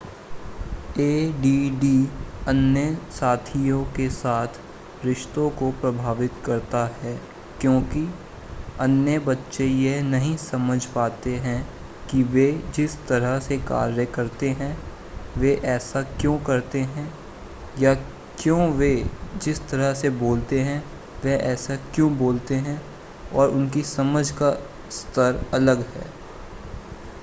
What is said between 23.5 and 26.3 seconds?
उनकी समझ का स्तर अलग है